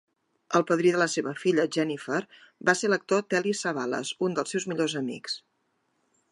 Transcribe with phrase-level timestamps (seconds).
[0.59, 2.21] El padrí de la seva filla, Jennifer,
[2.71, 5.41] va ser l'actor Telly Savalas, un dels seus millors amics.